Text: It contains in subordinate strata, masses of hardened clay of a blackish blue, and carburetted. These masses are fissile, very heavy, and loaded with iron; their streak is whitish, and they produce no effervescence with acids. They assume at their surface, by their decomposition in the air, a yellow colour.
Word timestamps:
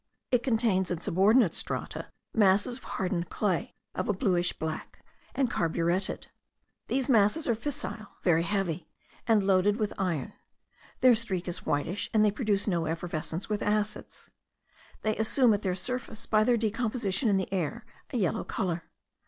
It 0.31 0.41
contains 0.41 0.89
in 0.89 0.99
subordinate 0.99 1.53
strata, 1.53 2.07
masses 2.33 2.77
of 2.77 2.85
hardened 2.85 3.29
clay 3.29 3.75
of 3.93 4.09
a 4.09 4.13
blackish 4.13 4.51
blue, 4.53 4.81
and 5.35 5.47
carburetted. 5.47 6.25
These 6.87 7.07
masses 7.07 7.47
are 7.47 7.53
fissile, 7.53 8.07
very 8.23 8.41
heavy, 8.41 8.89
and 9.27 9.43
loaded 9.45 9.77
with 9.77 9.93
iron; 9.99 10.33
their 11.01 11.13
streak 11.13 11.47
is 11.47 11.67
whitish, 11.67 12.09
and 12.15 12.25
they 12.25 12.31
produce 12.31 12.65
no 12.65 12.85
effervescence 12.87 13.47
with 13.47 13.61
acids. 13.61 14.31
They 15.03 15.15
assume 15.17 15.53
at 15.53 15.61
their 15.61 15.75
surface, 15.75 16.25
by 16.25 16.45
their 16.45 16.57
decomposition 16.57 17.29
in 17.29 17.37
the 17.37 17.53
air, 17.53 17.85
a 18.11 18.17
yellow 18.17 18.43
colour. 18.43 18.89